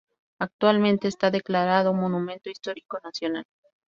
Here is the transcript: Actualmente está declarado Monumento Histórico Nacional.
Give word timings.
Actualmente 0.39 1.07
está 1.07 1.29
declarado 1.29 1.93
Monumento 1.93 2.49
Histórico 2.49 2.97
Nacional. 3.03 3.45